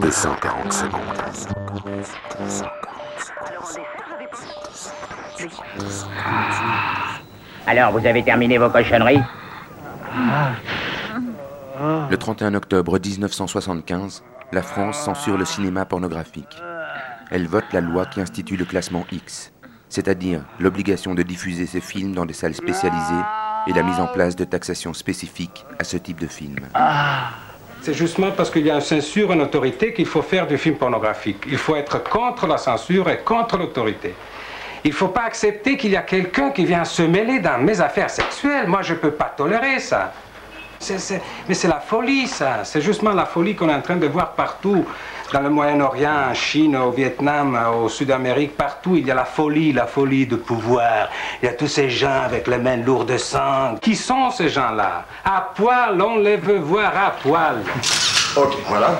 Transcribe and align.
240 0.00 0.72
secondes. 0.72 1.00
Alors, 7.66 7.92
vous 7.92 8.06
avez 8.06 8.22
terminé 8.22 8.58
vos 8.58 8.70
cochonneries 8.70 9.22
Le 12.10 12.16
31 12.16 12.54
octobre 12.54 12.98
1975, 12.98 14.22
la 14.52 14.62
France 14.62 14.98
censure 14.98 15.36
le 15.36 15.44
cinéma 15.44 15.84
pornographique. 15.84 16.56
Elle 17.30 17.46
vote 17.46 17.64
la 17.72 17.80
loi 17.80 18.06
qui 18.06 18.20
institue 18.20 18.56
le 18.56 18.64
classement 18.64 19.04
X, 19.10 19.52
c'est-à-dire 19.88 20.40
l'obligation 20.60 21.14
de 21.14 21.22
diffuser 21.22 21.66
ces 21.66 21.80
films 21.80 22.14
dans 22.14 22.26
des 22.26 22.34
salles 22.34 22.54
spécialisées 22.54 23.24
et 23.66 23.72
la 23.72 23.82
mise 23.82 23.98
en 23.98 24.06
place 24.06 24.36
de 24.36 24.44
taxations 24.44 24.92
spécifiques 24.92 25.64
à 25.78 25.84
ce 25.84 25.96
type 25.96 26.20
de 26.20 26.26
film. 26.26 26.58
C'est 27.84 27.92
justement 27.92 28.30
parce 28.30 28.50
qu'il 28.50 28.64
y 28.64 28.70
a 28.70 28.76
une 28.76 28.80
censure, 28.80 29.30
une 29.30 29.42
autorité 29.42 29.92
qu'il 29.92 30.06
faut 30.06 30.22
faire 30.22 30.46
du 30.46 30.56
film 30.56 30.76
pornographique. 30.76 31.44
Il 31.46 31.58
faut 31.58 31.76
être 31.76 32.02
contre 32.02 32.46
la 32.46 32.56
censure 32.56 33.10
et 33.10 33.18
contre 33.18 33.58
l'autorité. 33.58 34.14
Il 34.84 34.90
ne 34.92 34.94
faut 34.94 35.08
pas 35.08 35.24
accepter 35.24 35.76
qu'il 35.76 35.90
y 35.90 35.96
a 35.96 36.00
quelqu'un 36.00 36.48
qui 36.48 36.64
vient 36.64 36.86
se 36.86 37.02
mêler 37.02 37.40
dans 37.40 37.58
mes 37.58 37.82
affaires 37.82 38.08
sexuelles. 38.08 38.68
Moi, 38.68 38.80
je 38.80 38.94
ne 38.94 38.98
peux 39.00 39.10
pas 39.10 39.34
tolérer 39.36 39.80
ça. 39.80 40.14
Mais 41.48 41.54
c'est 41.54 41.68
la 41.68 41.80
folie, 41.80 42.26
ça. 42.26 42.64
C'est 42.64 42.80
justement 42.80 43.12
la 43.12 43.26
folie 43.26 43.54
qu'on 43.54 43.68
est 43.68 43.74
en 43.74 43.80
train 43.82 43.96
de 43.96 44.06
voir 44.06 44.32
partout. 44.32 44.84
Dans 45.32 45.40
le 45.40 45.50
Moyen-Orient, 45.50 46.30
en 46.30 46.34
Chine, 46.34 46.76
au 46.76 46.90
Vietnam, 46.90 47.58
au 47.82 47.88
Sud-Amérique, 47.88 48.56
partout, 48.56 48.96
il 48.96 49.06
y 49.06 49.10
a 49.10 49.14
la 49.14 49.24
folie, 49.24 49.72
la 49.72 49.86
folie 49.86 50.26
de 50.26 50.36
pouvoir. 50.36 51.08
Il 51.42 51.46
y 51.46 51.48
a 51.48 51.54
tous 51.54 51.66
ces 51.66 51.88
gens 51.90 52.22
avec 52.24 52.46
les 52.46 52.58
mains 52.58 52.76
lourdes 52.76 53.10
de 53.10 53.18
sang. 53.18 53.76
Qui 53.80 53.96
sont 53.96 54.30
ces 54.30 54.48
gens-là? 54.48 55.04
À 55.24 55.50
poil, 55.54 56.00
on 56.00 56.18
les 56.18 56.36
veut 56.36 56.58
voir 56.58 56.92
à 56.96 57.10
poil. 57.10 57.62
Ok, 58.36 58.54
voilà. 58.68 58.90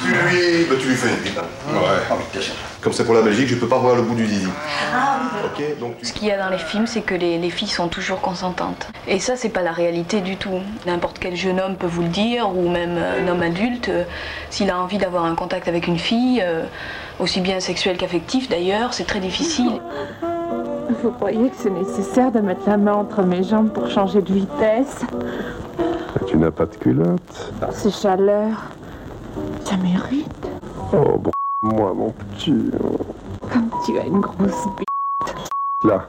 Tu 0.00 0.08
lui, 0.08 0.64
bah, 0.68 0.74
tu 0.78 0.88
lui 0.88 0.94
fais 0.96 1.08
une 1.08 1.16
pipe. 1.16 1.38
hein. 1.38 1.74
Ouais. 1.74 2.16
Comme 2.80 2.92
c'est 2.92 3.04
pour 3.04 3.14
la 3.14 3.22
Belgique, 3.22 3.48
je 3.48 3.54
peux 3.54 3.68
pas 3.68 3.78
voir 3.78 3.96
le 3.96 4.02
bout 4.02 4.14
du 4.14 4.26
zizi. 4.26 4.48
Ok, 5.44 5.78
donc 5.80 5.96
tu... 5.98 6.06
Ce 6.06 6.12
qu'il 6.12 6.28
y 6.28 6.30
a 6.30 6.38
dans 6.38 6.50
les 6.50 6.58
films, 6.58 6.86
c'est 6.86 7.00
que 7.00 7.14
les, 7.14 7.38
les 7.38 7.50
filles 7.50 7.68
sont 7.68 7.88
toujours 7.88 8.20
consentantes. 8.20 8.88
Et 9.08 9.18
ça, 9.20 9.36
c'est 9.36 9.48
pas 9.48 9.62
la 9.62 9.72
réalité 9.72 10.20
du 10.20 10.36
tout. 10.36 10.60
N'importe 10.86 11.18
quel 11.18 11.36
jeune 11.36 11.60
homme 11.60 11.76
peut 11.76 11.86
vous 11.86 12.02
le 12.02 12.08
dire, 12.08 12.50
ou 12.54 12.68
même 12.68 12.98
un 12.98 13.26
homme 13.28 13.42
adulte, 13.42 13.88
euh, 13.88 14.04
s'il 14.50 14.70
a 14.70 14.78
envie 14.78 14.98
d'avoir 14.98 15.24
un 15.24 15.34
contact 15.34 15.68
avec 15.68 15.86
une 15.86 15.98
fille, 15.98 16.42
euh, 16.44 16.64
aussi 17.20 17.40
bien 17.40 17.60
sexuel 17.60 17.96
qu'affectif 17.96 18.48
d'ailleurs, 18.50 18.92
c'est 18.92 19.06
très 19.06 19.20
difficile. 19.20 19.80
Vous 21.02 21.10
croyez 21.12 21.48
que 21.48 21.56
c'est 21.58 21.70
nécessaire 21.70 22.30
de 22.32 22.40
mettre 22.40 22.68
la 22.68 22.76
main 22.76 22.92
entre 22.94 23.22
mes 23.22 23.42
jambes 23.42 23.70
pour 23.70 23.88
changer 23.90 24.20
de 24.20 24.32
vitesse? 24.32 25.00
Tu 26.26 26.36
n'as 26.36 26.50
pas 26.50 26.66
de 26.66 26.76
culotte? 26.76 27.52
Ces 27.72 27.90
chaleurs, 27.90 28.64
ça 29.64 29.76
mérite. 29.76 30.46
Oh, 30.92 31.18
bon, 31.18 31.30
moi, 31.62 31.92
mon 31.94 32.10
petit. 32.10 32.70
Comme 33.52 33.70
tu 33.84 33.98
as 33.98 34.06
une 34.06 34.20
grosse 34.20 34.66
bite. 34.76 34.88
Là. 35.84 36.08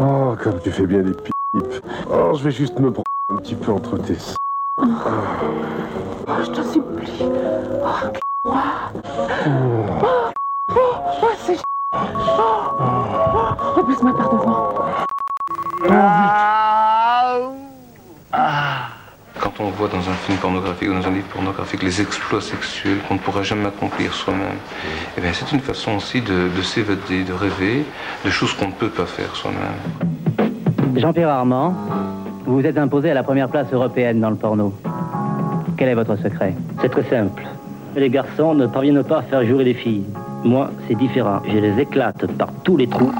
Oh, 0.00 0.34
comme 0.42 0.60
tu 0.60 0.70
fais 0.70 0.86
bien 0.86 1.02
des 1.02 1.14
pipes. 1.14 1.84
Oh, 2.10 2.32
je 2.34 2.44
vais 2.44 2.50
juste 2.50 2.78
me 2.78 2.90
prendre 2.92 3.04
un 3.30 3.36
petit 3.36 3.54
peu 3.54 3.72
entre 3.72 3.98
tes 3.98 4.14
seins. 4.16 4.36
Oh, 4.78 4.84
je 6.42 6.50
t'en 6.50 6.64
supplie. 6.72 7.22
Oh, 7.22 8.10
moi. 8.44 8.62
Oh, 9.46 10.30
oh, 10.70 10.74
oh, 11.22 11.26
c'est 11.38 11.56
oh, 11.94 11.98
oh, 12.78 13.74
repasse-moi 13.76 14.16
par 14.16 14.30
devant. 14.30 14.77
Quand 19.58 19.64
on 19.64 19.70
voit 19.70 19.88
dans 19.88 20.08
un 20.08 20.14
film 20.14 20.38
pornographique 20.38 20.88
ou 20.88 20.94
dans 20.94 21.08
un 21.08 21.10
livre 21.10 21.26
pornographique 21.26 21.82
les 21.82 22.00
exploits 22.00 22.40
sexuels 22.40 22.98
qu'on 23.08 23.14
ne 23.14 23.18
pourra 23.18 23.42
jamais 23.42 23.66
accomplir 23.66 24.14
soi-même, 24.14 24.56
eh 25.16 25.20
bien 25.20 25.32
c'est 25.32 25.50
une 25.50 25.58
façon 25.58 25.96
aussi 25.96 26.20
de, 26.20 26.48
de 26.56 26.62
s'évader, 26.62 27.24
de 27.24 27.32
rêver 27.32 27.84
de 28.24 28.30
choses 28.30 28.52
qu'on 28.52 28.68
ne 28.68 28.72
peut 28.72 28.88
pas 28.88 29.06
faire 29.06 29.34
soi-même. 29.34 29.80
Jean-Pierre 30.96 31.30
Armand, 31.30 31.74
vous 32.46 32.60
vous 32.60 32.66
êtes 32.66 32.78
imposé 32.78 33.10
à 33.10 33.14
la 33.14 33.24
première 33.24 33.48
place 33.48 33.66
européenne 33.72 34.20
dans 34.20 34.30
le 34.30 34.36
porno. 34.36 34.72
Quel 35.76 35.88
est 35.88 35.94
votre 35.94 36.14
secret? 36.14 36.54
C'est 36.80 36.90
très 36.90 37.10
simple. 37.10 37.42
Les 37.96 38.10
garçons 38.10 38.54
ne 38.54 38.68
parviennent 38.68 39.02
pas 39.02 39.18
à 39.18 39.22
faire 39.22 39.44
jouer 39.44 39.64
les 39.64 39.74
filles. 39.74 40.06
Moi, 40.44 40.70
c'est 40.86 40.94
différent. 40.94 41.42
Je 41.48 41.58
les 41.58 41.82
éclate 41.82 42.30
par 42.34 42.50
tous 42.62 42.76
les 42.76 42.86
trous. 42.86 43.10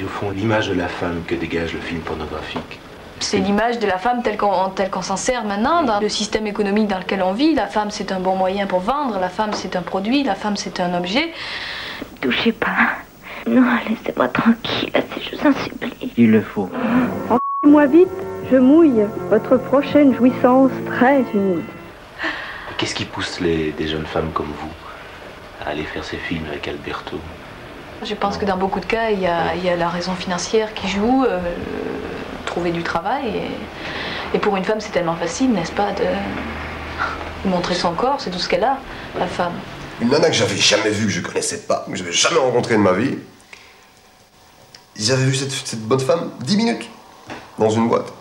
Et 0.00 0.02
au 0.02 0.08
fond, 0.08 0.30
l'image 0.30 0.70
de 0.70 0.74
la 0.76 0.88
femme 0.88 1.20
que 1.26 1.34
dégage 1.34 1.74
le 1.74 1.80
film 1.80 2.00
pornographique. 2.00 2.80
C'est 3.20 3.38
l'image 3.38 3.78
de 3.78 3.86
la 3.86 3.98
femme 3.98 4.22
telle 4.22 4.36
qu'on 4.36 5.02
s'en 5.02 5.16
sert 5.16 5.44
maintenant 5.44 5.82
dans 5.82 6.00
le 6.00 6.08
système 6.08 6.46
économique 6.46 6.88
dans 6.88 6.98
lequel 6.98 7.22
on 7.22 7.32
vit. 7.32 7.54
La 7.54 7.66
femme, 7.66 7.90
c'est 7.90 8.12
un 8.12 8.18
bon 8.18 8.34
moyen 8.34 8.66
pour 8.66 8.80
vendre. 8.80 9.18
La 9.20 9.28
femme, 9.28 9.52
c'est 9.52 9.76
un 9.76 9.82
produit. 9.82 10.24
La 10.24 10.34
femme, 10.34 10.56
c'est 10.56 10.80
un 10.80 10.94
objet. 10.94 11.32
Touchez 12.20 12.52
pas. 12.52 12.96
Non, 13.46 13.64
laissez-moi 13.88 14.28
tranquille, 14.28 14.92
je 15.22 15.36
vous 15.36 15.46
en 15.46 15.52
supplie. 15.54 16.12
Il 16.16 16.30
le 16.30 16.42
faut. 16.42 16.68
Moi 17.62 17.86
vite, 17.86 18.08
je 18.50 18.56
mouille. 18.56 19.06
Votre 19.30 19.56
prochaine 19.56 20.14
jouissance 20.14 20.72
très 20.86 21.22
humide. 21.34 21.64
Qu'est-ce 22.76 22.94
qui 22.94 23.04
pousse 23.04 23.40
les, 23.40 23.72
des 23.72 23.88
jeunes 23.88 24.06
femmes 24.06 24.30
comme 24.32 24.52
vous 24.60 24.72
à 25.64 25.70
aller 25.70 25.84
faire 25.84 26.04
ces 26.04 26.16
films 26.16 26.44
avec 26.50 26.68
Alberto? 26.68 27.18
Je 28.02 28.14
pense 28.14 28.38
que 28.38 28.46
dans 28.46 28.56
beaucoup 28.56 28.80
de 28.80 28.86
cas, 28.86 29.10
il 29.10 29.20
y 29.20 29.26
a, 29.26 29.54
il 29.54 29.64
y 29.64 29.68
a 29.68 29.76
la 29.76 29.88
raison 29.88 30.14
financière 30.14 30.72
qui 30.72 30.88
joue, 30.88 31.24
euh, 31.24 31.38
trouver 32.50 32.72
du 32.72 32.82
travail. 32.82 33.42
Et, 34.34 34.38
pour 34.38 34.56
une 34.56 34.64
femme, 34.64 34.80
c'est 34.80 34.90
tellement 34.90 35.16
facile, 35.16 35.52
n'est-ce 35.52 35.72
pas, 35.72 35.92
de 35.92 37.48
montrer 37.48 37.74
son 37.74 37.94
corps, 37.94 38.20
c'est 38.20 38.30
tout 38.30 38.38
ce 38.38 38.48
qu'elle 38.48 38.64
a, 38.64 38.78
la 39.18 39.26
femme. 39.26 39.54
Une 40.00 40.08
nana 40.08 40.28
que 40.28 40.34
j'avais 40.34 40.56
jamais 40.56 40.90
vue, 40.90 41.06
que 41.06 41.12
je 41.12 41.20
connaissais 41.20 41.58
pas, 41.62 41.86
que 41.88 41.96
j'avais 41.96 42.12
jamais 42.12 42.38
rencontrée 42.38 42.74
de 42.74 42.80
ma 42.80 42.92
vie. 42.92 43.18
J'avais 44.96 45.24
vu 45.24 45.34
cette, 45.34 45.52
cette 45.52 45.80
bonne 45.80 46.00
femme 46.00 46.30
10 46.40 46.56
minutes 46.56 46.88
dans 47.58 47.70
une 47.70 47.88
boîte. 47.88 48.12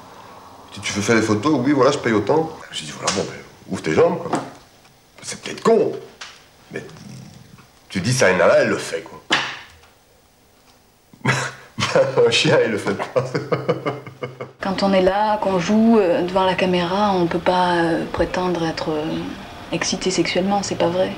Tu, 0.72 0.80
tu 0.82 0.94
veux 0.94 1.02
faire 1.02 1.16
des 1.16 1.22
photos? 1.22 1.60
Oui, 1.64 1.72
voilà, 1.72 1.92
je 1.92 1.98
paye 1.98 2.14
autant. 2.14 2.50
J'ai 2.72 2.86
dit, 2.86 2.94
voilà, 2.98 3.12
bon, 3.14 3.24
ben, 3.24 3.40
ouvre 3.72 3.82
tes 3.82 3.94
jambes, 3.94 4.20
quoi. 4.20 4.32
C'est 5.22 5.42
peut-être 5.42 5.62
con, 5.62 5.92
mais 6.72 6.84
tu 7.90 8.00
dis 8.00 8.14
ça 8.14 8.28
à 8.28 8.30
une 8.30 8.38
nana, 8.38 8.54
elle 8.60 8.70
le 8.70 8.78
fait, 8.78 9.02
quoi. 9.02 9.20
Un 12.28 12.32
chien, 12.32 12.58
il 12.64 12.72
le 12.72 12.78
fait 12.78 12.94
pas. 12.94 13.26
Quand 14.80 14.88
on 14.88 14.94
est 14.94 15.02
là, 15.02 15.38
qu'on 15.38 15.60
joue 15.60 15.98
euh, 15.98 16.22
devant 16.22 16.46
la 16.46 16.54
caméra, 16.54 17.12
on 17.14 17.24
ne 17.24 17.28
peut 17.28 17.38
pas 17.38 17.74
euh, 17.74 18.06
prétendre 18.14 18.66
être 18.66 18.92
euh, 18.92 19.04
excité 19.74 20.10
sexuellement, 20.10 20.64
c'est 20.64 20.78
pas 20.78 20.88
vrai. 20.88 21.10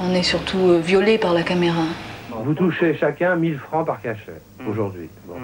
On 0.00 0.12
est 0.12 0.22
surtout 0.22 0.78
violé 0.82 1.16
par 1.16 1.32
la 1.32 1.42
caméra. 1.42 1.84
Vous 2.30 2.52
touchez 2.52 2.94
chacun 2.94 3.36
1000 3.36 3.56
francs 3.56 3.86
par 3.86 4.02
cachet 4.02 4.42
aujourd'hui. 4.68 5.08
Bon. 5.26 5.36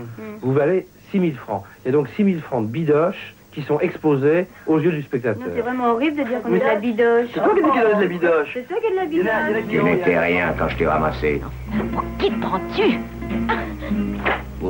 Vous 0.42 0.52
valez 0.52 0.86
6000 1.12 1.34
francs. 1.36 1.62
Il 1.82 1.86
y 1.86 1.88
a 1.88 1.92
donc 1.92 2.08
6000 2.08 2.40
francs 2.40 2.66
de 2.66 2.70
bidoche 2.70 3.34
qui 3.52 3.62
sont 3.62 3.80
exposés 3.80 4.46
aux 4.66 4.78
yeux 4.78 4.92
du 4.92 5.02
spectateur. 5.02 5.42
C'est 5.54 5.62
vraiment 5.62 5.92
horrible 5.92 6.18
de 6.18 6.24
dire 6.24 6.42
qu'on 6.42 6.54
est 6.54 6.58
de 6.58 6.64
la 6.64 6.74
bidoche. 6.74 7.28
C'est 7.32 7.40
toi 7.40 7.54
qui 7.54 7.62
dis 7.62 7.70
qu'il 7.70 7.80
y 7.80 7.84
a 7.84 7.94
de 7.94 8.00
la 8.02 8.06
bidoche 8.06 8.50
C'est 8.52 8.68
toi 8.68 8.76
qui 8.80 8.86
es 8.86 8.90
de 8.90 8.96
la 8.96 9.06
bidoche. 9.06 9.64
Tu 9.70 9.82
n'étais 9.82 10.18
rien 10.18 10.54
quand 10.58 10.68
je 10.68 10.76
t'ai 10.76 10.86
ramassé. 10.86 11.40
Qui 12.18 12.30
prends-tu? 12.32 12.98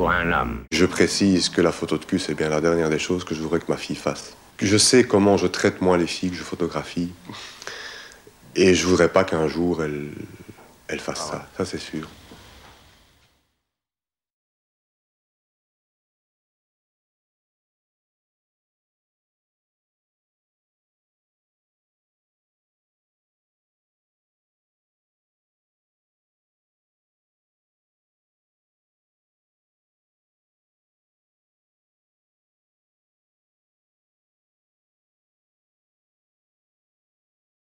Pour 0.01 0.09
un 0.09 0.31
homme. 0.33 0.63
Je 0.71 0.87
précise 0.87 1.49
que 1.49 1.61
la 1.61 1.71
photo 1.71 1.95
de 1.95 2.05
cul, 2.05 2.17
c'est 2.17 2.33
bien 2.33 2.49
la 2.49 2.59
dernière 2.59 2.89
des 2.89 2.97
choses 2.97 3.23
que 3.23 3.35
je 3.35 3.41
voudrais 3.43 3.59
que 3.59 3.69
ma 3.69 3.77
fille 3.77 3.95
fasse. 3.95 4.35
Je 4.57 4.75
sais 4.75 5.03
comment 5.03 5.37
je 5.37 5.45
traite 5.45 5.79
moi 5.79 5.95
les 5.95 6.07
filles 6.07 6.31
que 6.31 6.37
je 6.37 6.41
photographie. 6.41 7.13
Et 8.55 8.73
je 8.73 8.87
voudrais 8.87 9.09
pas 9.09 9.23
qu'un 9.23 9.47
jour 9.47 9.83
elle, 9.83 10.09
elle 10.87 10.99
fasse 10.99 11.29
ça, 11.29 11.47
ça 11.55 11.65
c'est 11.65 11.77
sûr. 11.77 12.09